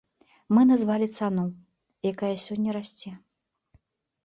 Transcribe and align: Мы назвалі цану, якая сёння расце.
Мы 0.57 0.61
назвалі 0.69 1.07
цану, 1.17 1.43
якая 2.13 2.33
сёння 2.47 2.69
расце. 2.81 3.15